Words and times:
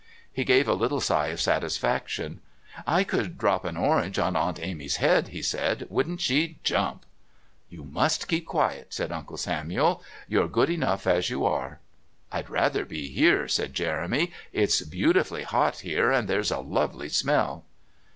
He 0.33 0.43
gave 0.43 0.67
a 0.67 0.73
little 0.73 0.99
sigh 0.99 1.27
of 1.27 1.39
satisfaction. 1.39 2.41
"I 2.87 3.03
could 3.03 3.37
drop 3.37 3.65
an 3.65 3.77
orange 3.77 4.17
on 4.17 4.33
to 4.33 4.39
Aunt 4.39 4.59
Amy's 4.59 4.95
head," 4.95 5.27
he 5.27 5.43
said. 5.43 5.85
"Wouldn't 5.91 6.21
she 6.21 6.57
jump!" 6.63 7.05
"You 7.69 7.83
must 7.85 8.27
keep 8.27 8.47
quiet," 8.47 8.91
said 8.95 9.11
Uncle 9.11 9.37
Samuel. 9.37 10.01
"You're 10.27 10.47
good 10.47 10.71
enough 10.71 11.05
as 11.05 11.29
you 11.29 11.45
are." 11.45 11.79
"I'd 12.31 12.49
rather 12.49 12.83
be 12.83 13.09
here," 13.09 13.47
said 13.47 13.75
Jeremy. 13.75 14.31
"It's 14.51 14.81
beautifully 14.81 15.43
hot 15.43 15.81
here 15.81 16.11
and 16.11 16.27
there's 16.27 16.49
a 16.49 16.57
lovely 16.61 17.09
smell." 17.09 17.65